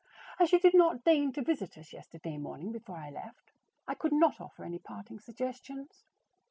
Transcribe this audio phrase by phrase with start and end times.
[0.39, 3.51] As you did not deign to visit us yesterday morning before I left,
[3.87, 6.05] I could not offer any parting suggestions.